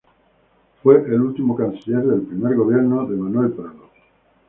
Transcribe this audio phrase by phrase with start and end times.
[0.81, 3.91] Fue el último canciller del primer gobierno de Manuel Prado.